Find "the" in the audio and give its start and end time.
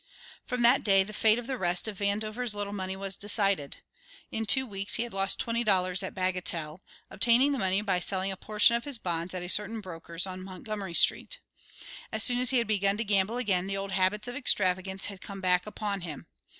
1.03-1.13, 1.45-1.59, 7.51-7.59, 13.67-13.77